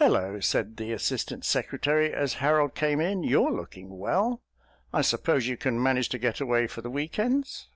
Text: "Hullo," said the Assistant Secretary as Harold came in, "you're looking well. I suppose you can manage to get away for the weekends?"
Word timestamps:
"Hullo," 0.00 0.40
said 0.40 0.76
the 0.76 0.90
Assistant 0.90 1.44
Secretary 1.44 2.12
as 2.12 2.34
Harold 2.42 2.74
came 2.74 3.00
in, 3.00 3.22
"you're 3.22 3.52
looking 3.52 3.96
well. 3.96 4.42
I 4.92 5.02
suppose 5.02 5.46
you 5.46 5.56
can 5.56 5.80
manage 5.80 6.08
to 6.08 6.18
get 6.18 6.40
away 6.40 6.66
for 6.66 6.82
the 6.82 6.90
weekends?" 6.90 7.68